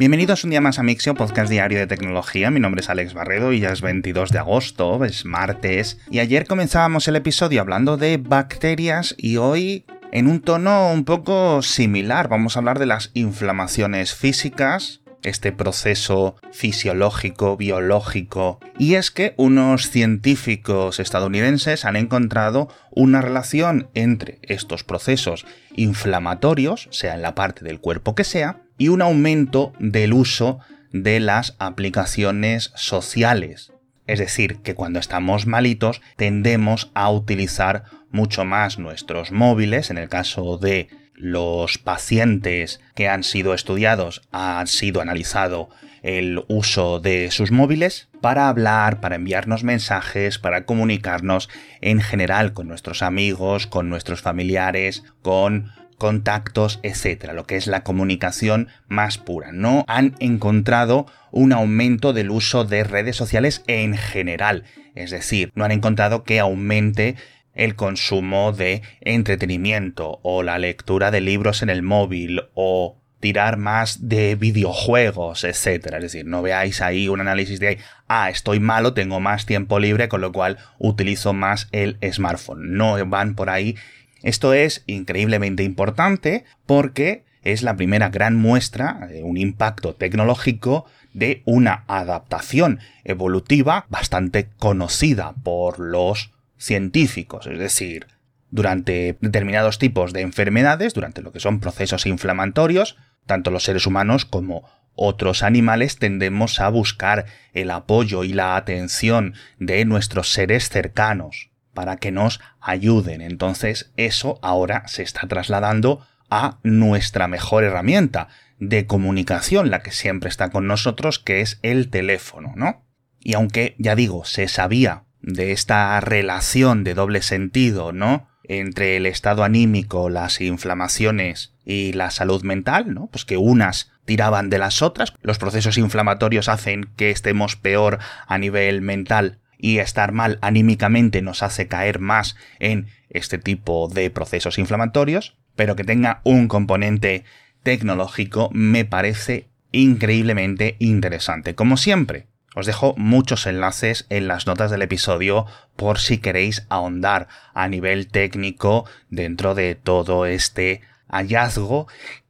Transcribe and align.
Bienvenidos 0.00 0.44
un 0.44 0.50
día 0.50 0.62
más 0.62 0.78
a 0.78 0.82
Mixio, 0.82 1.14
podcast 1.14 1.50
diario 1.50 1.78
de 1.78 1.86
tecnología. 1.86 2.50
Mi 2.50 2.58
nombre 2.58 2.80
es 2.80 2.88
Alex 2.88 3.12
Barredo 3.12 3.52
y 3.52 3.60
ya 3.60 3.68
es 3.68 3.82
22 3.82 4.30
de 4.30 4.38
agosto, 4.38 5.04
es 5.04 5.26
martes. 5.26 5.98
Y 6.10 6.20
ayer 6.20 6.46
comenzábamos 6.46 7.06
el 7.06 7.16
episodio 7.16 7.60
hablando 7.60 7.98
de 7.98 8.16
bacterias 8.16 9.14
y 9.18 9.36
hoy 9.36 9.84
en 10.10 10.26
un 10.26 10.40
tono 10.40 10.90
un 10.90 11.04
poco 11.04 11.60
similar. 11.60 12.28
Vamos 12.28 12.56
a 12.56 12.60
hablar 12.60 12.78
de 12.78 12.86
las 12.86 13.10
inflamaciones 13.12 14.14
físicas, 14.14 15.02
este 15.22 15.52
proceso 15.52 16.36
fisiológico, 16.50 17.58
biológico. 17.58 18.58
Y 18.78 18.94
es 18.94 19.10
que 19.10 19.34
unos 19.36 19.90
científicos 19.90 20.98
estadounidenses 20.98 21.84
han 21.84 21.96
encontrado 21.96 22.68
una 22.90 23.20
relación 23.20 23.90
entre 23.92 24.38
estos 24.44 24.82
procesos 24.82 25.44
inflamatorios, 25.76 26.88
sea 26.90 27.14
en 27.14 27.20
la 27.20 27.34
parte 27.34 27.66
del 27.66 27.80
cuerpo 27.80 28.14
que 28.14 28.24
sea, 28.24 28.62
y 28.80 28.88
un 28.88 29.02
aumento 29.02 29.74
del 29.78 30.14
uso 30.14 30.58
de 30.90 31.20
las 31.20 31.54
aplicaciones 31.58 32.72
sociales. 32.74 33.72
Es 34.06 34.18
decir, 34.18 34.56
que 34.62 34.74
cuando 34.74 34.98
estamos 34.98 35.46
malitos 35.46 36.00
tendemos 36.16 36.90
a 36.94 37.10
utilizar 37.10 37.84
mucho 38.10 38.46
más 38.46 38.78
nuestros 38.78 39.32
móviles, 39.32 39.90
en 39.90 39.98
el 39.98 40.08
caso 40.08 40.56
de 40.56 40.88
los 41.14 41.76
pacientes 41.76 42.80
que 42.94 43.06
han 43.06 43.22
sido 43.22 43.52
estudiados, 43.52 44.22
han 44.32 44.66
sido 44.66 45.02
analizado 45.02 45.68
el 46.02 46.42
uso 46.48 47.00
de 47.00 47.30
sus 47.30 47.50
móviles 47.50 48.08
para 48.22 48.48
hablar, 48.48 49.00
para 49.00 49.16
enviarnos 49.16 49.62
mensajes, 49.62 50.38
para 50.38 50.64
comunicarnos 50.64 51.50
en 51.82 52.00
general 52.00 52.54
con 52.54 52.66
nuestros 52.66 53.02
amigos, 53.02 53.66
con 53.66 53.90
nuestros 53.90 54.22
familiares, 54.22 55.04
con 55.20 55.70
contactos, 56.00 56.80
etcétera, 56.82 57.34
lo 57.34 57.44
que 57.44 57.56
es 57.56 57.66
la 57.66 57.84
comunicación 57.84 58.68
más 58.88 59.18
pura. 59.18 59.52
No 59.52 59.84
han 59.86 60.16
encontrado 60.18 61.06
un 61.30 61.52
aumento 61.52 62.14
del 62.14 62.30
uso 62.30 62.64
de 62.64 62.84
redes 62.84 63.16
sociales 63.16 63.62
en 63.66 63.96
general, 63.98 64.64
es 64.94 65.10
decir, 65.10 65.52
no 65.54 65.64
han 65.64 65.72
encontrado 65.72 66.24
que 66.24 66.40
aumente 66.40 67.16
el 67.54 67.76
consumo 67.76 68.52
de 68.52 68.80
entretenimiento 69.02 70.20
o 70.22 70.42
la 70.42 70.58
lectura 70.58 71.10
de 71.10 71.20
libros 71.20 71.62
en 71.62 71.68
el 71.68 71.82
móvil 71.82 72.44
o 72.54 72.96
tirar 73.20 73.58
más 73.58 74.08
de 74.08 74.36
videojuegos, 74.36 75.44
etcétera. 75.44 75.98
Es 75.98 76.04
decir, 76.04 76.24
no 76.24 76.40
veáis 76.40 76.80
ahí 76.80 77.08
un 77.08 77.20
análisis 77.20 77.60
de, 77.60 77.76
ah, 78.08 78.30
estoy 78.30 78.58
malo, 78.58 78.94
tengo 78.94 79.20
más 79.20 79.44
tiempo 79.44 79.78
libre, 79.78 80.08
con 80.08 80.22
lo 80.22 80.32
cual 80.32 80.56
utilizo 80.78 81.34
más 81.34 81.68
el 81.72 81.98
smartphone. 82.10 82.72
No 82.78 82.96
van 83.06 83.34
por 83.34 83.50
ahí 83.50 83.76
esto 84.22 84.52
es 84.54 84.82
increíblemente 84.86 85.62
importante 85.62 86.44
porque 86.66 87.24
es 87.42 87.62
la 87.62 87.76
primera 87.76 88.10
gran 88.10 88.36
muestra 88.36 89.06
de 89.08 89.22
un 89.22 89.36
impacto 89.36 89.94
tecnológico 89.94 90.86
de 91.12 91.42
una 91.44 91.84
adaptación 91.88 92.80
evolutiva 93.04 93.86
bastante 93.88 94.48
conocida 94.58 95.34
por 95.42 95.80
los 95.80 96.32
científicos, 96.58 97.46
es 97.46 97.58
decir, 97.58 98.06
durante 98.50 99.16
determinados 99.20 99.78
tipos 99.78 100.12
de 100.12 100.20
enfermedades, 100.20 100.94
durante 100.94 101.22
lo 101.22 101.32
que 101.32 101.40
son 101.40 101.60
procesos 101.60 102.06
inflamatorios, 102.06 102.96
tanto 103.26 103.50
los 103.50 103.64
seres 103.64 103.86
humanos 103.86 104.24
como 104.24 104.68
otros 104.94 105.42
animales 105.42 105.98
tendemos 105.98 106.60
a 106.60 106.68
buscar 106.68 107.26
el 107.54 107.70
apoyo 107.70 108.24
y 108.24 108.32
la 108.32 108.56
atención 108.56 109.34
de 109.58 109.84
nuestros 109.84 110.32
seres 110.32 110.68
cercanos, 110.68 111.49
para 111.74 111.96
que 111.96 112.12
nos 112.12 112.40
ayuden. 112.60 113.20
Entonces 113.20 113.92
eso 113.96 114.38
ahora 114.42 114.86
se 114.86 115.02
está 115.02 115.26
trasladando 115.28 116.06
a 116.30 116.58
nuestra 116.62 117.28
mejor 117.28 117.64
herramienta 117.64 118.28
de 118.58 118.86
comunicación, 118.86 119.70
la 119.70 119.82
que 119.82 119.90
siempre 119.90 120.28
está 120.28 120.50
con 120.50 120.66
nosotros, 120.66 121.18
que 121.18 121.40
es 121.40 121.58
el 121.62 121.88
teléfono, 121.90 122.52
¿no? 122.56 122.84
Y 123.20 123.34
aunque, 123.34 123.74
ya 123.78 123.94
digo, 123.94 124.24
se 124.24 124.48
sabía 124.48 125.04
de 125.22 125.52
esta 125.52 125.98
relación 126.00 126.84
de 126.84 126.94
doble 126.94 127.22
sentido, 127.22 127.92
¿no? 127.92 128.30
entre 128.50 128.96
el 128.96 129.06
estado 129.06 129.44
anímico, 129.44 130.10
las 130.10 130.40
inflamaciones 130.40 131.54
y 131.64 131.92
la 131.92 132.10
salud 132.10 132.42
mental, 132.42 132.92
¿no? 132.92 133.06
Pues 133.06 133.24
que 133.24 133.36
unas 133.36 133.92
tiraban 134.04 134.50
de 134.50 134.58
las 134.58 134.82
otras, 134.82 135.14
los 135.22 135.38
procesos 135.38 135.78
inflamatorios 135.78 136.48
hacen 136.48 136.90
que 136.96 137.10
estemos 137.10 137.54
peor 137.54 138.00
a 138.26 138.38
nivel 138.38 138.82
mental 138.82 139.38
y 139.60 139.78
estar 139.78 140.12
mal 140.12 140.38
anímicamente 140.42 141.22
nos 141.22 141.42
hace 141.42 141.68
caer 141.68 141.98
más 141.98 142.36
en 142.58 142.88
este 143.08 143.38
tipo 143.38 143.88
de 143.88 144.10
procesos 144.10 144.58
inflamatorios, 144.58 145.36
pero 145.56 145.76
que 145.76 145.84
tenga 145.84 146.20
un 146.24 146.48
componente 146.48 147.24
tecnológico 147.62 148.50
me 148.52 148.84
parece 148.84 149.48
increíblemente 149.72 150.76
interesante. 150.78 151.54
Como 151.54 151.76
siempre, 151.76 152.26
os 152.54 152.66
dejo 152.66 152.94
muchos 152.96 153.46
enlaces 153.46 154.06
en 154.10 154.26
las 154.26 154.46
notas 154.46 154.70
del 154.70 154.82
episodio 154.82 155.46
por 155.76 155.98
si 155.98 156.18
queréis 156.18 156.66
ahondar 156.68 157.28
a 157.54 157.68
nivel 157.68 158.08
técnico 158.08 158.86
dentro 159.08 159.54
de 159.54 159.76
todo 159.76 160.26
este 160.26 160.80
hallazgo 161.08 161.86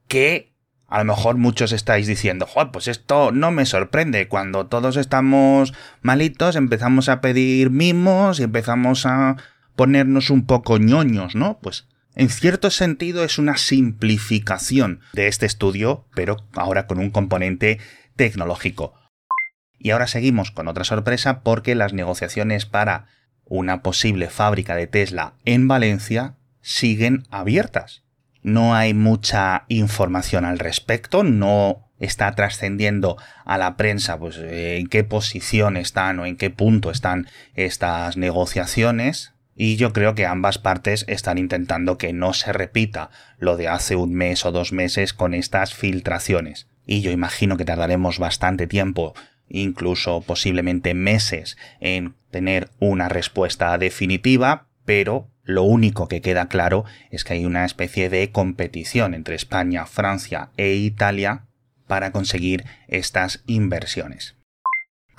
que 0.08 0.49
a 0.90 0.98
lo 0.98 1.04
mejor 1.04 1.36
muchos 1.36 1.70
estáis 1.70 2.08
diciendo, 2.08 2.46
Joder, 2.46 2.72
pues 2.72 2.88
esto 2.88 3.30
no 3.30 3.52
me 3.52 3.64
sorprende. 3.64 4.26
Cuando 4.26 4.66
todos 4.66 4.96
estamos 4.96 5.72
malitos, 6.02 6.56
empezamos 6.56 7.08
a 7.08 7.20
pedir 7.20 7.70
mimos 7.70 8.40
y 8.40 8.42
empezamos 8.42 9.06
a 9.06 9.36
ponernos 9.76 10.30
un 10.30 10.46
poco 10.46 10.78
ñoños, 10.78 11.36
¿no? 11.36 11.58
Pues 11.62 11.86
en 12.16 12.28
cierto 12.28 12.72
sentido 12.72 13.22
es 13.22 13.38
una 13.38 13.56
simplificación 13.56 15.00
de 15.12 15.28
este 15.28 15.46
estudio, 15.46 16.06
pero 16.12 16.38
ahora 16.54 16.88
con 16.88 16.98
un 16.98 17.10
componente 17.10 17.78
tecnológico. 18.16 18.94
Y 19.78 19.90
ahora 19.90 20.08
seguimos 20.08 20.50
con 20.50 20.66
otra 20.66 20.82
sorpresa 20.82 21.42
porque 21.42 21.76
las 21.76 21.92
negociaciones 21.92 22.66
para 22.66 23.06
una 23.44 23.80
posible 23.82 24.28
fábrica 24.28 24.74
de 24.74 24.88
Tesla 24.88 25.34
en 25.44 25.68
Valencia 25.68 26.34
siguen 26.60 27.28
abiertas 27.30 28.02
no 28.42 28.74
hay 28.74 28.94
mucha 28.94 29.64
información 29.68 30.44
al 30.44 30.58
respecto, 30.58 31.22
no 31.22 31.88
está 31.98 32.34
trascendiendo 32.34 33.16
a 33.44 33.58
la 33.58 33.76
prensa 33.76 34.18
pues 34.18 34.38
en 34.38 34.86
qué 34.88 35.04
posición 35.04 35.76
están 35.76 36.18
o 36.18 36.26
en 36.26 36.36
qué 36.36 36.50
punto 36.50 36.90
están 36.90 37.28
estas 37.54 38.16
negociaciones. 38.16 39.34
Y 39.54 39.76
yo 39.76 39.92
creo 39.92 40.14
que 40.14 40.24
ambas 40.24 40.56
partes 40.56 41.04
están 41.06 41.36
intentando 41.36 41.98
que 41.98 42.14
no 42.14 42.32
se 42.32 42.52
repita 42.52 43.10
lo 43.38 43.58
de 43.58 43.68
hace 43.68 43.94
un 43.94 44.14
mes 44.14 44.46
o 44.46 44.52
dos 44.52 44.72
meses 44.72 45.12
con 45.12 45.34
estas 45.34 45.74
filtraciones. 45.74 46.66
Y 46.86 47.02
yo 47.02 47.10
imagino 47.10 47.58
que 47.58 47.66
tardaremos 47.66 48.18
bastante 48.18 48.66
tiempo 48.66 49.14
incluso 49.50 50.22
posiblemente 50.22 50.94
meses 50.94 51.58
en 51.80 52.14
tener 52.30 52.70
una 52.78 53.08
respuesta 53.08 53.76
definitiva 53.76 54.68
pero 54.84 55.28
lo 55.50 55.64
único 55.64 56.08
que 56.08 56.20
queda 56.20 56.48
claro 56.48 56.84
es 57.10 57.24
que 57.24 57.34
hay 57.34 57.44
una 57.44 57.64
especie 57.64 58.08
de 58.08 58.30
competición 58.30 59.14
entre 59.14 59.34
España, 59.34 59.86
Francia 59.86 60.50
e 60.56 60.74
Italia 60.74 61.46
para 61.86 62.12
conseguir 62.12 62.64
estas 62.88 63.42
inversiones. 63.46 64.36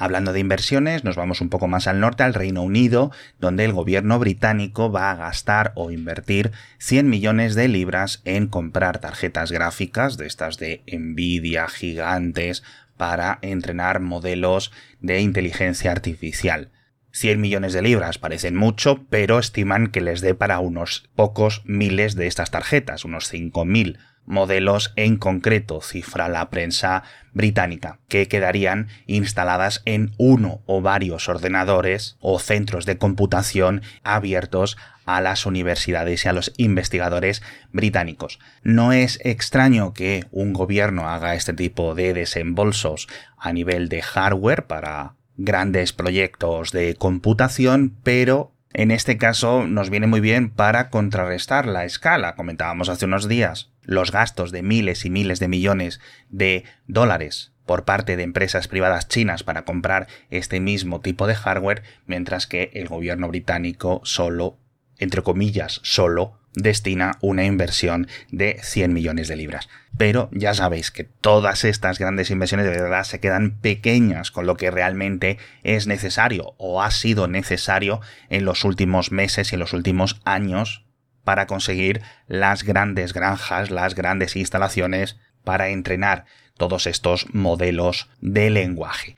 Hablando 0.01 0.33
de 0.33 0.39
inversiones, 0.39 1.03
nos 1.03 1.15
vamos 1.15 1.41
un 1.41 1.49
poco 1.49 1.67
más 1.67 1.85
al 1.85 1.99
norte, 1.99 2.23
al 2.23 2.33
Reino 2.33 2.63
Unido, 2.63 3.11
donde 3.39 3.65
el 3.65 3.71
gobierno 3.71 4.17
británico 4.17 4.91
va 4.91 5.11
a 5.11 5.15
gastar 5.15 5.73
o 5.75 5.91
invertir 5.91 6.51
100 6.79 7.07
millones 7.07 7.53
de 7.53 7.67
libras 7.67 8.23
en 8.25 8.47
comprar 8.47 8.97
tarjetas 8.97 9.51
gráficas 9.51 10.17
de 10.17 10.25
estas 10.25 10.57
de 10.57 10.81
Nvidia 10.91 11.67
gigantes 11.67 12.63
para 12.97 13.37
entrenar 13.43 13.99
modelos 13.99 14.71
de 15.01 15.21
inteligencia 15.21 15.91
artificial. 15.91 16.71
100 17.13 17.41
millones 17.41 17.73
de 17.73 17.81
libras 17.81 18.17
parecen 18.17 18.55
mucho, 18.55 19.05
pero 19.09 19.39
estiman 19.39 19.87
que 19.87 20.01
les 20.01 20.21
dé 20.21 20.33
para 20.35 20.59
unos 20.59 21.09
pocos 21.15 21.61
miles 21.65 22.15
de 22.15 22.27
estas 22.27 22.51
tarjetas, 22.51 23.05
unos 23.05 23.31
5.000 23.31 23.97
modelos 24.25 24.93
en 24.95 25.17
concreto, 25.17 25.81
cifra 25.81 26.29
la 26.29 26.49
prensa 26.49 27.03
británica, 27.33 27.99
que 28.07 28.27
quedarían 28.27 28.87
instaladas 29.07 29.81
en 29.85 30.11
uno 30.17 30.61
o 30.65 30.81
varios 30.81 31.27
ordenadores 31.27 32.17
o 32.19 32.39
centros 32.39 32.85
de 32.85 32.97
computación 32.97 33.81
abiertos 34.03 34.77
a 35.05 35.21
las 35.21 35.45
universidades 35.45 36.23
y 36.23 36.27
a 36.29 36.33
los 36.33 36.53
investigadores 36.57 37.41
británicos. 37.71 38.39
No 38.63 38.93
es 38.93 39.19
extraño 39.23 39.93
que 39.93 40.25
un 40.31 40.53
gobierno 40.53 41.09
haga 41.09 41.35
este 41.35 41.53
tipo 41.53 41.95
de 41.95 42.13
desembolsos 42.13 43.07
a 43.37 43.51
nivel 43.51 43.89
de 43.89 44.01
hardware 44.01 44.67
para 44.67 45.15
grandes 45.43 45.93
proyectos 45.93 46.71
de 46.71 46.95
computación, 46.95 47.95
pero 48.03 48.53
en 48.73 48.91
este 48.91 49.17
caso 49.17 49.67
nos 49.67 49.89
viene 49.89 50.07
muy 50.07 50.21
bien 50.21 50.49
para 50.49 50.89
contrarrestar 50.89 51.65
la 51.65 51.85
escala. 51.85 52.35
Comentábamos 52.35 52.89
hace 52.89 53.05
unos 53.05 53.27
días 53.27 53.71
los 53.83 54.11
gastos 54.11 54.51
de 54.51 54.61
miles 54.61 55.05
y 55.05 55.09
miles 55.09 55.39
de 55.39 55.47
millones 55.47 55.99
de 56.29 56.63
dólares 56.87 57.51
por 57.65 57.85
parte 57.85 58.17
de 58.17 58.23
empresas 58.23 58.67
privadas 58.67 59.07
chinas 59.07 59.43
para 59.43 59.65
comprar 59.65 60.07
este 60.29 60.59
mismo 60.59 61.01
tipo 61.01 61.27
de 61.27 61.35
hardware, 61.35 61.83
mientras 62.05 62.47
que 62.47 62.71
el 62.73 62.87
gobierno 62.87 63.27
británico 63.27 64.01
solo 64.03 64.57
entre 65.01 65.21
comillas, 65.23 65.81
solo 65.83 66.39
destina 66.53 67.17
una 67.21 67.45
inversión 67.45 68.07
de 68.29 68.59
100 68.61 68.93
millones 68.93 69.27
de 69.27 69.35
libras. 69.35 69.69
Pero 69.97 70.29
ya 70.31 70.53
sabéis 70.53 70.91
que 70.91 71.03
todas 71.03 71.63
estas 71.63 71.99
grandes 71.99 72.29
inversiones 72.29 72.65
de 72.65 72.71
verdad 72.71 73.03
se 73.03 73.19
quedan 73.19 73.59
pequeñas 73.59 74.31
con 74.31 74.45
lo 74.45 74.55
que 74.55 74.71
realmente 74.71 75.37
es 75.63 75.87
necesario 75.87 76.53
o 76.57 76.81
ha 76.81 76.91
sido 76.91 77.27
necesario 77.27 78.01
en 78.29 78.45
los 78.45 78.63
últimos 78.63 79.11
meses 79.11 79.51
y 79.51 79.55
en 79.55 79.59
los 79.59 79.73
últimos 79.73 80.21
años 80.25 80.85
para 81.23 81.47
conseguir 81.47 82.01
las 82.27 82.63
grandes 82.63 83.13
granjas, 83.13 83.69
las 83.69 83.95
grandes 83.95 84.35
instalaciones 84.35 85.17
para 85.43 85.69
entrenar 85.69 86.25
todos 86.57 86.87
estos 86.87 87.33
modelos 87.33 88.09
de 88.19 88.49
lenguaje. 88.49 89.17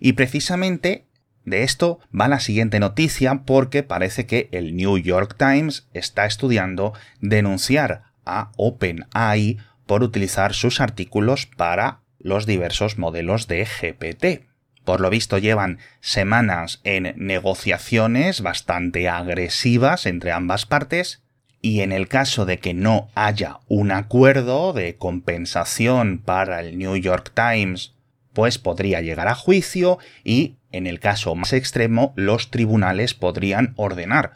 Y 0.00 0.14
precisamente 0.14 1.06
de 1.44 1.62
esto 1.62 1.98
va 2.18 2.28
la 2.28 2.40
siguiente 2.40 2.80
noticia 2.80 3.42
porque 3.44 3.82
parece 3.82 4.26
que 4.26 4.48
el 4.52 4.76
New 4.76 4.98
York 4.98 5.36
Times 5.36 5.88
está 5.92 6.26
estudiando 6.26 6.92
denunciar 7.20 8.04
a 8.24 8.52
OpenAI 8.56 9.58
por 9.86 10.02
utilizar 10.02 10.54
sus 10.54 10.80
artículos 10.80 11.46
para 11.46 12.00
los 12.18 12.46
diversos 12.46 12.98
modelos 12.98 13.48
de 13.48 13.64
GPT. 13.64 14.46
Por 14.84 15.00
lo 15.00 15.10
visto 15.10 15.38
llevan 15.38 15.78
semanas 16.00 16.80
en 16.84 17.14
negociaciones 17.16 18.40
bastante 18.40 19.08
agresivas 19.08 20.06
entre 20.06 20.32
ambas 20.32 20.66
partes 20.66 21.22
y 21.60 21.80
en 21.80 21.92
el 21.92 22.08
caso 22.08 22.44
de 22.44 22.58
que 22.58 22.74
no 22.74 23.08
haya 23.14 23.60
un 23.68 23.92
acuerdo 23.92 24.72
de 24.72 24.96
compensación 24.96 26.18
para 26.18 26.60
el 26.60 26.76
New 26.76 26.96
York 26.96 27.32
Times, 27.34 27.94
pues 28.32 28.58
podría 28.58 29.00
llegar 29.00 29.28
a 29.28 29.34
juicio 29.34 29.98
y 30.24 30.56
en 30.70 30.86
el 30.86 31.00
caso 31.00 31.34
más 31.34 31.52
extremo, 31.52 32.12
los 32.16 32.50
tribunales 32.50 33.14
podrían 33.14 33.74
ordenar 33.76 34.32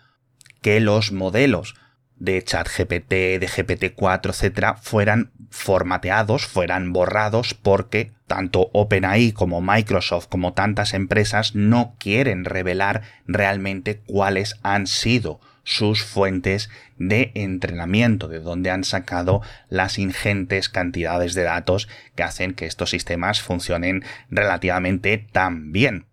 que 0.61 0.81
los 0.81 1.13
modelos 1.13 1.75
de 2.19 2.43
ChatGPT, 2.43 3.11
de 3.11 3.49
GPT-4, 3.49 4.31
etcétera, 4.31 4.75
fueran 4.77 5.33
formateados, 5.51 6.47
fueran 6.47 6.93
borrados 6.93 7.55
porque 7.55 8.13
tanto 8.27 8.71
OpenAI 8.73 9.33
como 9.33 9.61
Microsoft 9.61 10.27
como 10.29 10.53
tantas 10.53 10.95
empresas 10.95 11.55
no 11.55 11.95
quieren 11.99 12.45
revelar 12.45 13.03
realmente 13.27 14.01
cuáles 14.07 14.59
han 14.63 14.87
sido 14.87 15.41
sus 15.67 16.03
fuentes 16.03 16.71
de 16.97 17.33
entrenamiento, 17.35 18.29
de 18.29 18.41
donde 18.41 18.71
han 18.71 18.85
sacado 18.85 19.43
las 19.69 19.99
ingentes 19.99 20.71
cantidades 20.71 21.35
de 21.35 21.43
datos 21.43 21.89
que 22.15 22.23
hacen 22.23 22.55
que 22.55 22.65
estos 22.65 22.89
sistemas 22.89 23.43
funcionen 23.43 24.03
relativamente 24.31 25.19
tan 25.19 25.73
bien 25.73 26.07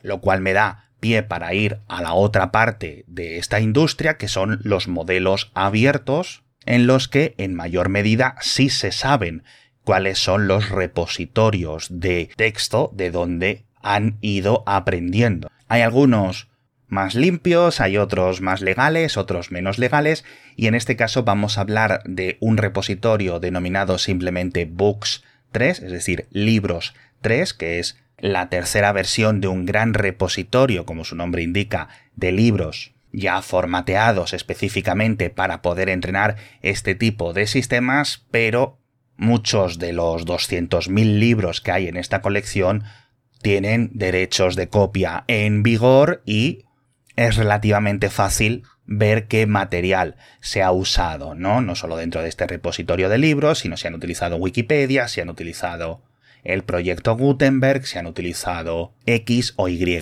lo 0.00 0.20
cual 0.20 0.40
me 0.40 0.52
da 0.52 0.90
pie 1.00 1.22
para 1.22 1.54
ir 1.54 1.78
a 1.88 2.02
la 2.02 2.14
otra 2.14 2.50
parte 2.50 3.04
de 3.06 3.38
esta 3.38 3.60
industria, 3.60 4.16
que 4.16 4.28
son 4.28 4.60
los 4.62 4.88
modelos 4.88 5.50
abiertos, 5.54 6.42
en 6.66 6.86
los 6.86 7.08
que 7.08 7.34
en 7.38 7.54
mayor 7.54 7.88
medida 7.88 8.36
sí 8.40 8.68
se 8.68 8.92
saben 8.92 9.44
cuáles 9.84 10.18
son 10.18 10.48
los 10.48 10.68
repositorios 10.70 11.86
de 11.90 12.30
texto 12.36 12.90
de 12.94 13.10
donde 13.10 13.64
han 13.80 14.18
ido 14.20 14.64
aprendiendo. 14.66 15.50
Hay 15.68 15.82
algunos 15.82 16.48
más 16.88 17.14
limpios, 17.14 17.80
hay 17.80 17.98
otros 17.98 18.40
más 18.40 18.60
legales, 18.60 19.16
otros 19.16 19.50
menos 19.50 19.78
legales, 19.78 20.24
y 20.56 20.66
en 20.66 20.74
este 20.74 20.96
caso 20.96 21.22
vamos 21.22 21.58
a 21.58 21.60
hablar 21.60 22.02
de 22.04 22.38
un 22.40 22.56
repositorio 22.56 23.40
denominado 23.40 23.98
simplemente 23.98 24.64
Books 24.64 25.22
3, 25.52 25.80
es 25.80 25.92
decir, 25.92 26.26
libros 26.30 26.94
3, 27.20 27.54
que 27.54 27.78
es 27.78 27.98
la 28.18 28.48
tercera 28.48 28.92
versión 28.92 29.40
de 29.40 29.48
un 29.48 29.66
gran 29.66 29.94
repositorio, 29.94 30.84
como 30.84 31.04
su 31.04 31.14
nombre 31.14 31.42
indica, 31.42 31.88
de 32.16 32.32
libros 32.32 32.92
ya 33.12 33.40
formateados 33.42 34.32
específicamente 34.32 35.30
para 35.30 35.62
poder 35.62 35.88
entrenar 35.88 36.36
este 36.62 36.94
tipo 36.94 37.32
de 37.32 37.46
sistemas, 37.46 38.26
pero 38.30 38.78
muchos 39.16 39.78
de 39.78 39.92
los 39.92 40.26
200.000 40.26 41.18
libros 41.18 41.60
que 41.60 41.72
hay 41.72 41.88
en 41.88 41.96
esta 41.96 42.20
colección 42.20 42.84
tienen 43.42 43.90
derechos 43.94 44.56
de 44.56 44.68
copia 44.68 45.24
en 45.26 45.62
vigor 45.62 46.22
y 46.26 46.64
es 47.18 47.36
relativamente 47.36 48.10
fácil 48.10 48.62
ver 48.86 49.26
qué 49.26 49.46
material 49.46 50.16
se 50.40 50.62
ha 50.62 50.70
usado, 50.70 51.34
¿no? 51.34 51.60
No 51.60 51.74
solo 51.74 51.96
dentro 51.96 52.22
de 52.22 52.28
este 52.28 52.46
repositorio 52.46 53.08
de 53.08 53.18
libros, 53.18 53.58
sino 53.58 53.76
si 53.76 53.88
han 53.88 53.94
utilizado 53.94 54.36
Wikipedia, 54.36 55.08
si 55.08 55.20
han 55.20 55.28
utilizado 55.28 56.00
el 56.44 56.62
proyecto 56.62 57.16
Gutenberg, 57.16 57.86
se 57.86 57.98
han 57.98 58.06
utilizado 58.06 58.94
X 59.04 59.54
o 59.56 59.68
Y. 59.68 60.00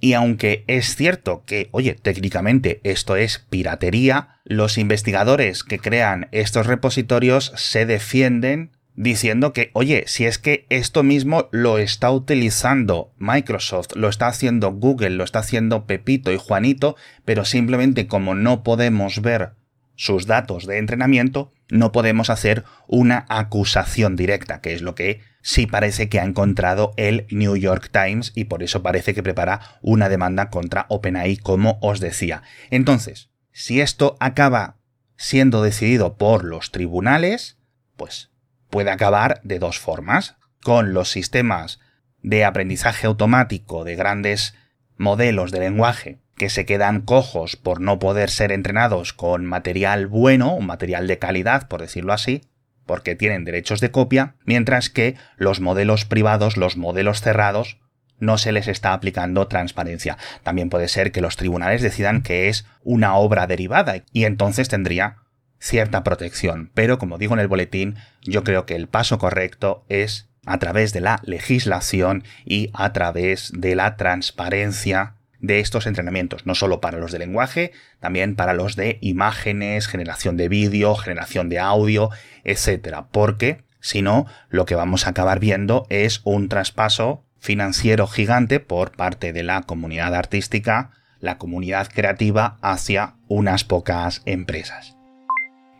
Y 0.00 0.12
aunque 0.14 0.64
es 0.66 0.96
cierto 0.96 1.44
que, 1.44 1.68
oye, 1.70 1.94
técnicamente 1.94 2.80
esto 2.82 3.16
es 3.16 3.38
piratería, 3.38 4.40
los 4.44 4.78
investigadores 4.78 5.64
que 5.64 5.78
crean 5.78 6.28
estos 6.32 6.66
repositorios 6.66 7.52
se 7.56 7.84
defienden 7.84 8.70
diciendo 8.94 9.52
que, 9.52 9.70
oye, 9.72 10.04
si 10.06 10.24
es 10.24 10.38
que 10.38 10.66
esto 10.68 11.02
mismo 11.02 11.48
lo 11.50 11.78
está 11.78 12.10
utilizando 12.10 13.12
Microsoft, 13.18 13.96
lo 13.96 14.08
está 14.08 14.28
haciendo 14.28 14.72
Google, 14.72 15.10
lo 15.10 15.24
está 15.24 15.40
haciendo 15.40 15.86
Pepito 15.86 16.32
y 16.32 16.36
Juanito, 16.36 16.96
pero 17.24 17.44
simplemente 17.44 18.06
como 18.06 18.34
no 18.34 18.62
podemos 18.62 19.20
ver 19.20 19.52
sus 19.96 20.26
datos 20.26 20.66
de 20.66 20.78
entrenamiento, 20.78 21.52
no 21.70 21.92
podemos 21.92 22.30
hacer 22.30 22.64
una 22.86 23.26
acusación 23.28 24.16
directa, 24.16 24.60
que 24.60 24.74
es 24.74 24.82
lo 24.82 24.94
que 24.94 25.20
sí 25.40 25.66
parece 25.66 26.08
que 26.08 26.20
ha 26.20 26.24
encontrado 26.24 26.92
el 26.96 27.26
New 27.30 27.56
York 27.56 27.90
Times 27.92 28.32
y 28.34 28.44
por 28.44 28.62
eso 28.62 28.82
parece 28.82 29.14
que 29.14 29.22
prepara 29.22 29.78
una 29.82 30.08
demanda 30.08 30.50
contra 30.50 30.86
OpenAI, 30.88 31.36
como 31.36 31.78
os 31.80 32.00
decía. 32.00 32.42
Entonces, 32.70 33.30
si 33.52 33.80
esto 33.80 34.16
acaba 34.20 34.76
siendo 35.16 35.62
decidido 35.62 36.16
por 36.16 36.44
los 36.44 36.70
tribunales, 36.70 37.58
pues 37.96 38.33
puede 38.74 38.90
acabar 38.90 39.40
de 39.44 39.60
dos 39.60 39.78
formas, 39.78 40.34
con 40.60 40.94
los 40.94 41.08
sistemas 41.08 41.78
de 42.22 42.44
aprendizaje 42.44 43.06
automático 43.06 43.84
de 43.84 43.94
grandes 43.94 44.56
modelos 44.96 45.52
de 45.52 45.60
lenguaje 45.60 46.18
que 46.36 46.50
se 46.50 46.66
quedan 46.66 47.02
cojos 47.02 47.54
por 47.54 47.80
no 47.80 48.00
poder 48.00 48.30
ser 48.30 48.50
entrenados 48.50 49.12
con 49.12 49.46
material 49.46 50.08
bueno, 50.08 50.58
material 50.58 51.06
de 51.06 51.20
calidad, 51.20 51.68
por 51.68 51.82
decirlo 51.82 52.12
así, 52.12 52.40
porque 52.84 53.14
tienen 53.14 53.44
derechos 53.44 53.78
de 53.78 53.92
copia, 53.92 54.34
mientras 54.44 54.90
que 54.90 55.14
los 55.36 55.60
modelos 55.60 56.04
privados, 56.04 56.56
los 56.56 56.76
modelos 56.76 57.20
cerrados, 57.20 57.78
no 58.18 58.38
se 58.38 58.50
les 58.50 58.66
está 58.66 58.92
aplicando 58.92 59.46
transparencia. 59.46 60.18
También 60.42 60.68
puede 60.68 60.88
ser 60.88 61.12
que 61.12 61.20
los 61.20 61.36
tribunales 61.36 61.80
decidan 61.80 62.22
que 62.22 62.48
es 62.48 62.66
una 62.82 63.14
obra 63.14 63.46
derivada 63.46 64.02
y 64.12 64.24
entonces 64.24 64.68
tendría 64.68 65.18
cierta 65.64 66.04
protección. 66.04 66.70
Pero 66.74 66.98
como 66.98 67.16
digo 67.16 67.32
en 67.32 67.40
el 67.40 67.48
boletín, 67.48 67.96
yo 68.22 68.44
creo 68.44 68.66
que 68.66 68.76
el 68.76 68.86
paso 68.86 69.18
correcto 69.18 69.84
es 69.88 70.28
a 70.44 70.58
través 70.58 70.92
de 70.92 71.00
la 71.00 71.20
legislación 71.24 72.22
y 72.44 72.70
a 72.74 72.92
través 72.92 73.50
de 73.56 73.74
la 73.74 73.96
transparencia 73.96 75.14
de 75.40 75.60
estos 75.60 75.86
entrenamientos, 75.86 76.44
no 76.44 76.54
solo 76.54 76.80
para 76.80 76.98
los 76.98 77.12
de 77.12 77.18
lenguaje, 77.18 77.72
también 77.98 78.36
para 78.36 78.52
los 78.52 78.76
de 78.76 78.98
imágenes, 79.00 79.88
generación 79.88 80.36
de 80.36 80.48
vídeo, 80.48 80.94
generación 80.96 81.48
de 81.48 81.58
audio, 81.58 82.10
etcétera, 82.44 83.06
porque 83.10 83.64
si 83.80 84.02
no, 84.02 84.26
lo 84.48 84.66
que 84.66 84.74
vamos 84.74 85.06
a 85.06 85.10
acabar 85.10 85.40
viendo 85.40 85.86
es 85.88 86.20
un 86.24 86.48
traspaso 86.48 87.24
financiero 87.38 88.06
gigante 88.06 88.60
por 88.60 88.92
parte 88.92 89.32
de 89.32 89.42
la 89.42 89.62
comunidad 89.62 90.14
artística, 90.14 90.90
la 91.20 91.38
comunidad 91.38 91.88
creativa 91.88 92.58
hacia 92.60 93.14
unas 93.28 93.64
pocas 93.64 94.22
empresas. 94.26 94.94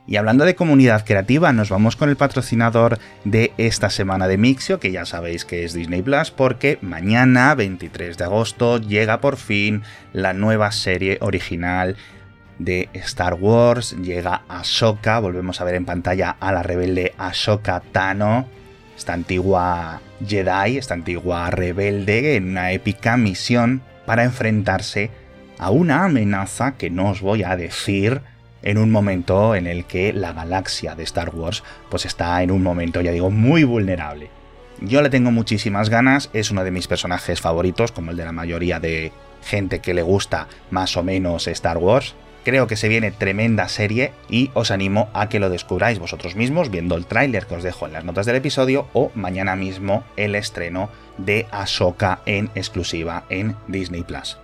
Y 0.06 0.16
hablando 0.16 0.44
de 0.44 0.54
comunidad 0.54 1.06
creativa, 1.06 1.52
nos 1.54 1.70
vamos 1.70 1.96
con 1.96 2.10
el 2.10 2.16
patrocinador 2.16 2.98
de 3.24 3.52
esta 3.56 3.88
semana 3.88 4.28
de 4.28 4.36
Mixio, 4.36 4.78
que 4.78 4.92
ya 4.92 5.06
sabéis 5.06 5.46
que 5.46 5.64
es 5.64 5.72
Disney 5.72 6.02
Plus, 6.02 6.30
porque 6.30 6.78
mañana, 6.82 7.54
23 7.54 8.18
de 8.18 8.24
agosto, 8.24 8.78
llega 8.78 9.20
por 9.22 9.36
fin 9.36 9.82
la 10.12 10.34
nueva 10.34 10.72
serie 10.72 11.16
original 11.22 11.96
de 12.58 12.90
Star 12.92 13.34
Wars. 13.34 13.96
Llega 14.02 14.42
Ahsoka, 14.48 15.20
volvemos 15.20 15.62
a 15.62 15.64
ver 15.64 15.74
en 15.74 15.86
pantalla 15.86 16.36
a 16.38 16.52
la 16.52 16.62
rebelde 16.62 17.14
Ahsoka 17.16 17.80
Tano, 17.80 18.46
esta 18.94 19.14
antigua 19.14 20.02
Jedi, 20.26 20.76
esta 20.76 20.92
antigua 20.92 21.50
rebelde, 21.50 22.36
en 22.36 22.50
una 22.50 22.72
épica 22.72 23.16
misión 23.16 23.82
para 24.04 24.24
enfrentarse 24.24 25.10
a 25.58 25.70
una 25.70 26.04
amenaza 26.04 26.72
que 26.72 26.90
no 26.90 27.08
os 27.08 27.22
voy 27.22 27.42
a 27.42 27.56
decir 27.56 28.20
en 28.64 28.78
un 28.78 28.90
momento 28.90 29.54
en 29.54 29.68
el 29.68 29.84
que 29.84 30.12
la 30.12 30.32
galaxia 30.32 30.96
de 30.96 31.04
Star 31.04 31.30
Wars 31.30 31.62
pues 31.90 32.06
está 32.06 32.42
en 32.42 32.50
un 32.50 32.62
momento, 32.62 33.00
ya 33.00 33.12
digo, 33.12 33.30
muy 33.30 33.62
vulnerable. 33.62 34.30
Yo 34.80 35.02
le 35.02 35.10
tengo 35.10 35.30
muchísimas 35.30 35.88
ganas, 35.88 36.30
es 36.32 36.50
uno 36.50 36.64
de 36.64 36.72
mis 36.72 36.88
personajes 36.88 37.40
favoritos, 37.40 37.92
como 37.92 38.10
el 38.10 38.16
de 38.16 38.24
la 38.24 38.32
mayoría 38.32 38.80
de 38.80 39.12
gente 39.44 39.78
que 39.78 39.94
le 39.94 40.02
gusta 40.02 40.48
más 40.70 40.96
o 40.96 41.02
menos 41.04 41.46
Star 41.46 41.78
Wars. 41.78 42.14
Creo 42.44 42.66
que 42.66 42.76
se 42.76 42.88
viene 42.88 43.10
tremenda 43.10 43.68
serie 43.68 44.12
y 44.28 44.50
os 44.52 44.70
animo 44.70 45.08
a 45.14 45.28
que 45.28 45.38
lo 45.38 45.48
descubráis 45.48 45.98
vosotros 45.98 46.34
mismos 46.34 46.70
viendo 46.70 46.94
el 46.96 47.06
tráiler 47.06 47.46
que 47.46 47.54
os 47.54 47.62
dejo 47.62 47.86
en 47.86 47.92
las 47.92 48.04
notas 48.04 48.26
del 48.26 48.36
episodio 48.36 48.88
o 48.92 49.10
mañana 49.14 49.56
mismo 49.56 50.04
el 50.16 50.34
estreno 50.34 50.90
de 51.16 51.46
Ahsoka 51.50 52.20
en 52.26 52.50
exclusiva 52.54 53.24
en 53.30 53.56
Disney 53.68 54.02
Plus. 54.02 54.38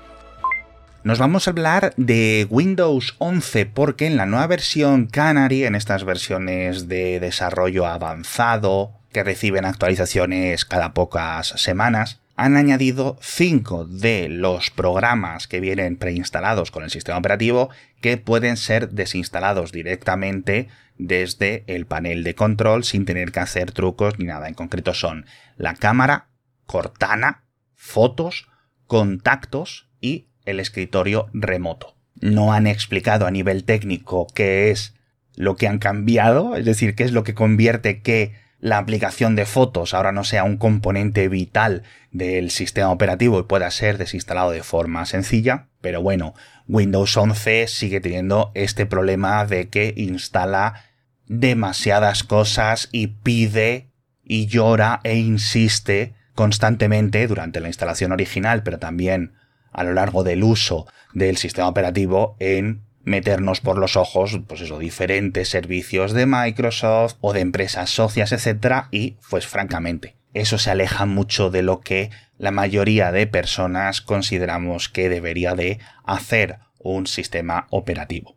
Nos 1.03 1.19
vamos 1.19 1.49
a 1.49 1.53
hablar 1.53 1.95
de 1.97 2.47
Windows 2.51 3.15
11 3.17 3.65
porque 3.65 4.07
en 4.07 4.19
la 4.19 4.27
nueva 4.27 4.47
versión 4.47 5.07
Canary, 5.07 5.65
en 5.65 5.75
estas 5.75 6.05
versiones 6.05 6.89
de 6.89 7.21
desarrollo 7.21 7.87
avanzado 7.87 9.01
que 9.11 9.25
reciben 9.25 9.65
actualizaciones 9.65 10.67
cada 10.67 10.93
pocas 10.93 11.49
semanas, 11.57 12.21
han 12.37 12.59
añadido 12.59 13.17
5 13.23 13.87
de 13.87 14.29
los 14.29 14.71
programas 14.71 15.49
que 15.49 15.61
vienen 15.61 15.97
preinstalados 15.97 16.71
con 16.71 16.85
el 16.85 16.91
sistema 16.91 17.17
operativo 17.17 17.71
que 18.03 18.19
pueden 18.19 18.59
ser 18.59 18.91
desinstalados 18.91 19.73
directamente 19.73 20.69
desde 20.99 21.65
el 21.67 21.87
panel 21.87 22.25
de 22.25 22.35
control 22.35 22.85
sin 22.85 23.07
tener 23.07 23.33
que 23.33 23.41
hacer 23.41 23.73
trucos 23.73 24.19
ni 24.19 24.27
nada. 24.27 24.49
En 24.49 24.55
concreto 24.55 24.93
son 24.93 25.25
la 25.57 25.75
cámara, 25.75 26.29
Cortana, 26.67 27.45
fotos, 27.75 28.49
contactos 28.87 29.89
y 30.01 30.30
el 30.51 30.61
escritorio 30.61 31.29
remoto. 31.33 31.95
No 32.21 32.53
han 32.53 32.67
explicado 32.67 33.27
a 33.27 33.31
nivel 33.31 33.65
técnico 33.65 34.27
qué 34.35 34.71
es 34.71 34.95
lo 35.37 35.57
que 35.57 35.69
han 35.69 35.79
cambiado, 35.79 36.57
es 36.57 36.65
decir, 36.65 36.95
qué 36.95 37.05
es 37.05 37.13
lo 37.13 37.25
que 37.25 37.35
convierte 37.35 38.03
que 38.03 38.35
la 38.61 38.77
aplicación 38.77 39.37
de 39.37 39.47
fotos 39.47 39.95
ahora 39.95 40.13
no 40.13 40.23
sea 40.23 40.45
un 40.45 40.59
componente 40.59 41.29
vital 41.29 41.83
del 42.11 42.51
sistema 42.51 42.91
operativo 42.91 43.41
y 43.41 43.45
pueda 43.45 43.71
ser 43.71 43.97
desinstalado 43.97 44.51
de 44.51 44.63
forma 44.63 45.07
sencilla, 45.07 45.69
pero 45.81 46.03
bueno, 46.03 46.35
Windows 46.69 47.17
11 47.17 47.67
sigue 47.69 48.01
teniendo 48.01 48.53
este 48.55 48.85
problema 48.85 49.47
de 49.47 49.69
que 49.69 49.95
instala 49.97 50.85
demasiadas 51.27 52.23
cosas 52.23 52.89
y 52.93 53.07
pide 53.07 53.91
y 54.23 54.47
llora 54.47 55.01
e 55.05 55.17
insiste 55.17 56.15
constantemente 56.35 57.27
durante 57.27 57.61
la 57.61 57.69
instalación 57.69 58.13
original, 58.13 58.63
pero 58.63 58.79
también 58.79 59.33
a 59.73 59.85
lo 59.85 59.93
largo 59.95 60.25
del 60.25 60.43
uso 60.43 60.87
del 61.13 61.37
sistema 61.37 61.69
operativo 61.69 62.37
en 62.39 62.83
meternos 63.03 63.61
por 63.61 63.79
los 63.79 63.97
ojos, 63.97 64.39
pues 64.47 64.61
eso, 64.61 64.79
diferentes 64.79 65.49
servicios 65.49 66.13
de 66.13 66.27
Microsoft 66.27 67.17
o 67.21 67.33
de 67.33 67.41
empresas 67.41 67.91
socias, 67.91 68.33
etcétera, 68.33 68.89
y 68.91 69.17
pues 69.31 69.47
francamente, 69.47 70.17
eso 70.35 70.59
se 70.59 70.71
aleja 70.71 71.07
mucho 71.07 71.51
de 71.51 71.63
lo 71.63 71.81
que 71.81 72.11
la 72.39 72.51
mayoría 72.51 73.13
de 73.13 73.27
personas 73.27 74.01
consideramos 74.01 74.89
que 74.89 75.09
debería 75.09 75.55
de 75.55 75.79
hacer 76.05 76.59
un 76.79 77.07
sistema 77.07 77.67
operativo. 77.71 78.37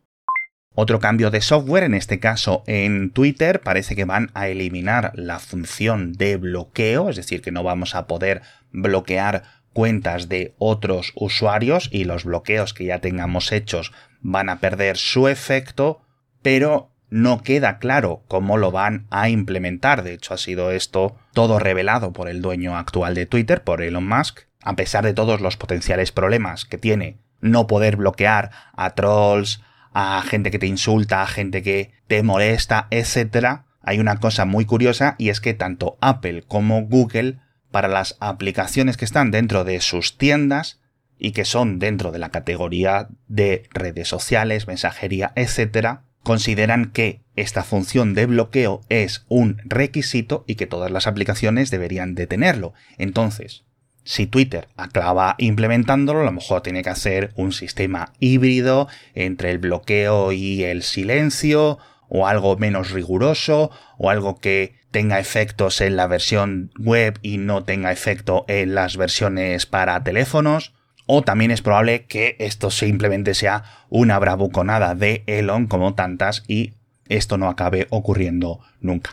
Otro 0.76 0.98
cambio 0.98 1.30
de 1.30 1.40
software, 1.40 1.84
en 1.84 1.94
este 1.94 2.18
caso 2.18 2.64
en 2.66 3.10
Twitter, 3.10 3.60
parece 3.60 3.94
que 3.94 4.04
van 4.04 4.30
a 4.34 4.48
eliminar 4.48 5.12
la 5.14 5.38
función 5.38 6.12
de 6.14 6.36
bloqueo, 6.36 7.10
es 7.10 7.16
decir, 7.16 7.42
que 7.42 7.52
no 7.52 7.62
vamos 7.62 7.94
a 7.94 8.08
poder 8.08 8.42
bloquear 8.72 9.44
cuentas 9.74 10.30
de 10.30 10.54
otros 10.56 11.12
usuarios 11.14 11.90
y 11.92 12.04
los 12.04 12.24
bloqueos 12.24 12.72
que 12.72 12.86
ya 12.86 13.00
tengamos 13.00 13.52
hechos 13.52 13.92
van 14.22 14.48
a 14.48 14.60
perder 14.60 14.96
su 14.96 15.28
efecto, 15.28 16.00
pero 16.40 16.90
no 17.10 17.42
queda 17.42 17.78
claro 17.78 18.22
cómo 18.26 18.56
lo 18.56 18.70
van 18.70 19.06
a 19.10 19.28
implementar. 19.28 20.02
De 20.02 20.14
hecho, 20.14 20.32
ha 20.32 20.38
sido 20.38 20.70
esto 20.70 21.16
todo 21.34 21.58
revelado 21.58 22.12
por 22.12 22.30
el 22.30 22.40
dueño 22.40 22.76
actual 22.78 23.14
de 23.14 23.26
Twitter, 23.26 23.62
por 23.62 23.82
Elon 23.82 24.08
Musk, 24.08 24.40
a 24.62 24.76
pesar 24.76 25.04
de 25.04 25.12
todos 25.12 25.42
los 25.42 25.58
potenciales 25.58 26.10
problemas 26.10 26.64
que 26.64 26.78
tiene 26.78 27.18
no 27.40 27.66
poder 27.66 27.96
bloquear 27.96 28.50
a 28.72 28.94
trolls, 28.94 29.60
a 29.92 30.22
gente 30.22 30.50
que 30.50 30.58
te 30.58 30.66
insulta, 30.66 31.22
a 31.22 31.26
gente 31.26 31.62
que 31.62 31.92
te 32.06 32.22
molesta, 32.22 32.88
etc. 32.90 33.60
Hay 33.82 34.00
una 34.00 34.18
cosa 34.18 34.46
muy 34.46 34.64
curiosa 34.64 35.14
y 35.18 35.28
es 35.28 35.40
que 35.40 35.52
tanto 35.52 35.98
Apple 36.00 36.42
como 36.48 36.82
Google 36.82 37.38
para 37.74 37.88
las 37.88 38.16
aplicaciones 38.20 38.96
que 38.96 39.04
están 39.04 39.32
dentro 39.32 39.64
de 39.64 39.80
sus 39.80 40.16
tiendas 40.16 40.78
y 41.18 41.32
que 41.32 41.44
son 41.44 41.80
dentro 41.80 42.12
de 42.12 42.20
la 42.20 42.28
categoría 42.28 43.08
de 43.26 43.64
redes 43.72 44.06
sociales, 44.06 44.68
mensajería, 44.68 45.32
etc., 45.34 45.98
consideran 46.22 46.92
que 46.92 47.22
esta 47.34 47.64
función 47.64 48.14
de 48.14 48.26
bloqueo 48.26 48.82
es 48.90 49.24
un 49.28 49.60
requisito 49.64 50.44
y 50.46 50.54
que 50.54 50.68
todas 50.68 50.92
las 50.92 51.08
aplicaciones 51.08 51.72
deberían 51.72 52.14
de 52.14 52.28
tenerlo. 52.28 52.74
Entonces, 52.96 53.64
si 54.04 54.28
Twitter 54.28 54.68
acaba 54.76 55.34
implementándolo, 55.38 56.20
a 56.20 56.24
lo 56.26 56.30
mejor 56.30 56.60
tiene 56.60 56.84
que 56.84 56.90
hacer 56.90 57.32
un 57.34 57.50
sistema 57.50 58.12
híbrido 58.20 58.86
entre 59.16 59.50
el 59.50 59.58
bloqueo 59.58 60.30
y 60.30 60.62
el 60.62 60.84
silencio, 60.84 61.80
o 62.08 62.26
algo 62.26 62.56
menos 62.56 62.90
riguroso, 62.90 63.70
o 63.98 64.10
algo 64.10 64.38
que 64.38 64.74
tenga 64.90 65.18
efectos 65.18 65.80
en 65.80 65.96
la 65.96 66.06
versión 66.06 66.70
web 66.78 67.18
y 67.22 67.38
no 67.38 67.64
tenga 67.64 67.90
efecto 67.90 68.44
en 68.48 68.74
las 68.74 68.96
versiones 68.96 69.66
para 69.66 70.02
teléfonos. 70.04 70.72
O 71.06 71.22
también 71.22 71.50
es 71.50 71.62
probable 71.62 72.06
que 72.06 72.36
esto 72.38 72.70
simplemente 72.70 73.34
sea 73.34 73.64
una 73.90 74.18
bravuconada 74.18 74.94
de 74.94 75.22
Elon 75.26 75.66
como 75.66 75.94
tantas 75.94 76.44
y 76.48 76.74
esto 77.08 77.36
no 77.36 77.48
acabe 77.48 77.86
ocurriendo 77.90 78.60
nunca. 78.80 79.10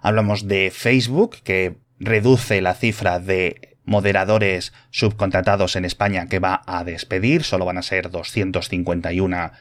Hablamos 0.00 0.48
de 0.48 0.70
Facebook 0.70 1.36
que 1.42 1.76
reduce 1.98 2.60
la 2.60 2.74
cifra 2.74 3.18
de 3.18 3.78
moderadores 3.84 4.72
subcontratados 4.90 5.76
en 5.76 5.84
España 5.84 6.26
que 6.28 6.38
va 6.38 6.62
a 6.66 6.84
despedir, 6.84 7.44
solo 7.44 7.64
van 7.64 7.78
a 7.78 7.82
ser 7.82 8.10
251 8.10 9.52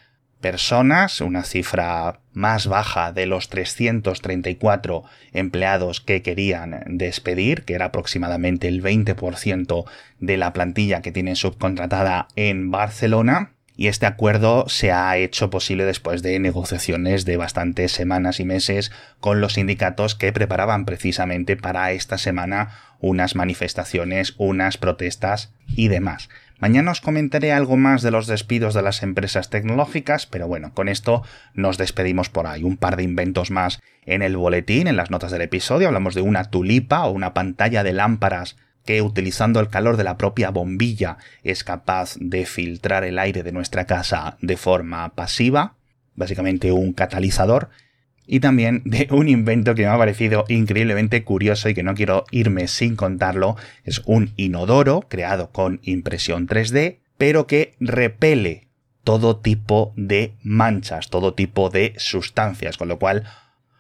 personas, 0.44 1.22
una 1.22 1.44
cifra 1.44 2.20
más 2.34 2.68
baja 2.68 3.14
de 3.14 3.26
los 3.28 3.48
334 3.48 5.06
empleados 5.32 6.02
que 6.02 6.22
querían 6.22 6.84
despedir, 6.86 7.64
que 7.64 7.76
era 7.76 7.86
aproximadamente 7.86 8.68
el 8.68 8.84
20% 8.84 9.86
de 10.20 10.38
la 10.38 10.52
plantilla 10.52 11.02
que 11.02 11.14
tiene 11.14 11.38
subcontratada 11.38 12.28
en 12.36 12.72
Barcelona. 12.72 13.54
Y 13.78 13.88
este 13.88 14.06
acuerdo 14.06 14.66
se 14.68 14.92
ha 14.92 15.16
hecho 15.16 15.50
posible 15.50 15.86
después 15.86 16.22
de 16.22 16.38
negociaciones 16.40 17.24
de 17.24 17.38
bastantes 17.38 17.94
semanas 17.94 18.42
y 18.42 18.46
meses 18.46 18.92
con 19.22 19.40
los 19.40 19.54
sindicatos 19.54 20.14
que 20.14 20.34
preparaban 20.34 20.84
precisamente 20.84 21.56
para 21.56 21.90
esta 21.94 22.18
semana 22.18 22.78
unas 23.00 23.36
manifestaciones, 23.36 24.36
unas 24.38 24.76
protestas 24.78 25.54
y 25.70 25.88
demás. 25.88 26.28
Mañana 26.64 26.92
os 26.92 27.02
comentaré 27.02 27.52
algo 27.52 27.76
más 27.76 28.04
de 28.04 28.10
los 28.10 28.26
despidos 28.26 28.74
de 28.74 28.82
las 28.82 29.04
empresas 29.04 29.50
tecnológicas, 29.50 30.28
pero 30.28 30.48
bueno, 30.48 30.74
con 30.74 30.88
esto 30.88 31.22
nos 31.54 31.78
despedimos 31.78 32.30
por 32.30 32.48
ahí. 32.48 32.64
Un 32.64 32.78
par 32.78 32.96
de 32.96 33.04
inventos 33.04 33.52
más 33.52 33.82
en 34.06 34.22
el 34.22 34.38
boletín, 34.38 34.88
en 34.88 34.96
las 34.96 35.12
notas 35.12 35.32
del 35.32 35.42
episodio. 35.42 35.88
Hablamos 35.88 36.16
de 36.16 36.22
una 36.22 36.46
tulipa 36.46 37.04
o 37.04 37.12
una 37.12 37.34
pantalla 37.34 37.84
de 37.84 37.92
lámparas 37.92 38.56
que 38.86 39.02
utilizando 39.02 39.60
el 39.60 39.68
calor 39.68 39.98
de 39.98 40.06
la 40.06 40.16
propia 40.16 40.52
bombilla 40.52 41.18
es 41.44 41.66
capaz 41.66 42.16
de 42.22 42.46
filtrar 42.46 43.04
el 43.04 43.20
aire 43.20 43.44
de 43.44 43.52
nuestra 43.52 43.86
casa 43.86 44.38
de 44.40 44.56
forma 44.56 45.16
pasiva, 45.16 45.76
básicamente 46.16 46.72
un 46.72 46.94
catalizador, 46.94 47.72
y 48.26 48.40
también 48.40 48.82
de 48.86 49.08
un 49.12 49.28
invento 49.28 49.76
que 49.76 49.84
me 49.84 49.90
ha 49.90 49.98
parecido 49.98 50.46
increíblemente 50.48 51.24
curioso 51.24 51.70
y 51.70 51.74
que 51.74 51.84
no 51.84 51.96
quiero 51.96 52.26
irme 52.32 52.68
sin 52.68 52.96
contarlo. 52.96 53.56
Es 53.84 54.02
un 54.06 54.34
inodoro 54.38 55.02
creado 55.10 55.52
con 55.52 55.80
impresión 55.84 56.48
3D, 56.48 57.00
pero 57.18 57.48
que 57.48 57.76
repele 57.80 58.68
todo 59.04 59.38
tipo 59.38 59.94
de 59.98 60.36
manchas, 60.42 61.10
todo 61.10 61.34
tipo 61.34 61.70
de 61.70 61.94
sustancias, 61.98 62.78
con 62.78 62.88
lo 62.88 63.00
cual 63.00 63.24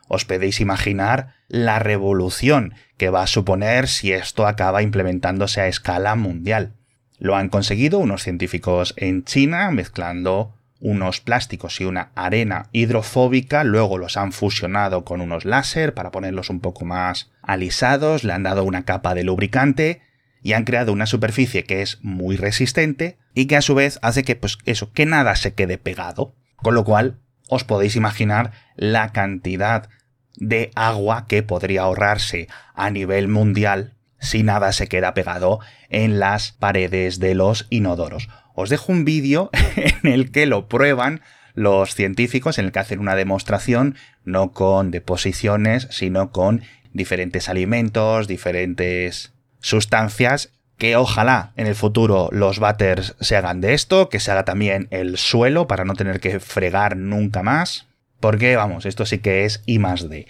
os 0.08 0.26
podéis 0.26 0.60
imaginar 0.60 1.36
la 1.48 1.80
revolución 1.80 2.74
que 2.98 3.10
va 3.10 3.24
a 3.24 3.28
suponer 3.28 3.88
si 3.88 4.12
esto 4.12 4.46
acaba 4.46 4.82
implementándose 4.82 5.62
a 5.62 5.68
escala 5.68 6.16
mundial. 6.16 6.74
Lo 7.20 7.36
han 7.36 7.50
conseguido 7.50 8.00
unos 8.00 8.24
científicos 8.24 8.94
en 8.98 9.24
China 9.24 9.72
mezclando 9.72 10.56
unos 10.84 11.22
plásticos 11.22 11.80
y 11.80 11.86
una 11.86 12.12
arena 12.14 12.68
hidrofóbica, 12.74 13.64
luego 13.64 13.98
los 13.98 14.18
han 14.18 14.34
fusionado 14.34 15.06
con 15.06 15.22
unos 15.22 15.46
láser 15.46 15.94
para 15.94 16.12
ponerlos 16.12 16.50
un 16.50 16.60
poco 16.60 16.84
más 16.84 17.32
alisados, 17.42 18.26
le 18.26 18.34
han 18.34 18.44
dado 18.44 18.66
una 18.66 18.84
capa 18.84 19.16
de 19.16 19.24
lubricante 19.24 20.02
y 20.42 20.52
han 20.52 20.66
creado 20.66 20.92
una 20.92 21.06
superficie 21.06 21.64
que 21.64 21.82
es 21.82 22.00
muy 22.04 22.36
resistente 22.36 23.18
y 23.34 23.46
que 23.46 23.56
a 23.56 23.62
su 23.62 23.76
vez 23.76 23.98
hace 24.02 24.24
que 24.24 24.36
pues 24.36 24.58
eso, 24.66 24.92
que 24.92 25.06
nada 25.06 25.38
se 25.38 25.54
quede 25.54 25.78
pegado, 25.78 26.36
con 26.58 26.76
lo 26.76 26.84
cual 26.84 27.18
os 27.48 27.64
podéis 27.64 27.96
imaginar 27.96 28.52
la 28.76 29.14
cantidad 29.14 29.88
de 30.36 30.70
agua 30.76 31.28
que 31.28 31.44
podría 31.44 31.84
ahorrarse 31.84 32.50
a 32.76 32.90
nivel 32.90 33.30
mundial 33.30 33.94
si 34.20 34.44
nada 34.44 34.74
se 34.74 34.88
queda 34.88 35.14
pegado 35.14 35.60
en 35.90 36.20
las 36.20 36.52
paredes 36.52 37.20
de 37.20 37.36
los 37.36 37.68
inodoros 37.70 38.28
os 38.54 38.70
dejo 38.70 38.92
un 38.92 39.06
vídeo 39.06 39.50
en 39.76 40.12
el 40.12 40.32
que 40.32 40.46
lo 40.46 40.68
prueban 40.68 41.22
los 41.56 41.94
científicos, 41.94 42.58
en 42.58 42.66
el 42.66 42.72
que 42.72 42.80
hacen 42.80 43.00
una 43.00 43.16
demostración, 43.16 43.96
no 44.26 44.52
con 44.52 44.92
deposiciones, 44.92 45.88
sino 45.92 46.32
con 46.32 46.64
diferentes 46.94 47.50
alimentos, 47.50 48.28
diferentes 48.28 49.34
sustancias, 49.60 50.52
que 50.78 50.96
ojalá 50.96 51.54
en 51.56 51.68
el 51.68 51.76
futuro 51.76 52.30
los 52.32 52.60
váteres 52.60 53.16
se 53.20 53.36
hagan 53.36 53.62
de 53.62 53.74
esto, 53.74 54.10
que 54.10 54.20
se 54.20 54.32
haga 54.32 54.44
también 54.44 54.88
el 54.92 55.18
suelo 55.18 55.68
para 55.68 55.86
no 55.86 55.94
tener 55.94 56.20
que 56.20 56.40
fregar 56.40 56.98
nunca 56.98 57.44
más, 57.44 57.88
porque 58.20 58.56
vamos, 58.56 58.86
esto 58.86 59.06
sí 59.06 59.20
que 59.20 59.46
es 59.46 59.62
I 59.66 59.80
más 59.80 60.10
D. 60.10 60.28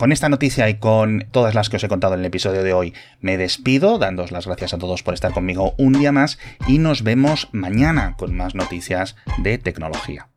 Con 0.00 0.12
esta 0.12 0.30
noticia 0.30 0.66
y 0.70 0.78
con 0.78 1.26
todas 1.30 1.54
las 1.54 1.68
que 1.68 1.76
os 1.76 1.84
he 1.84 1.88
contado 1.88 2.14
en 2.14 2.20
el 2.20 2.26
episodio 2.26 2.62
de 2.62 2.72
hoy, 2.72 2.94
me 3.20 3.36
despido, 3.36 3.98
dándos 3.98 4.32
las 4.32 4.46
gracias 4.46 4.72
a 4.72 4.78
todos 4.78 5.02
por 5.02 5.12
estar 5.12 5.30
conmigo 5.30 5.74
un 5.76 5.92
día 5.92 6.10
más 6.10 6.38
y 6.66 6.78
nos 6.78 7.02
vemos 7.02 7.50
mañana 7.52 8.14
con 8.16 8.34
más 8.34 8.54
noticias 8.54 9.14
de 9.36 9.58
tecnología. 9.58 10.30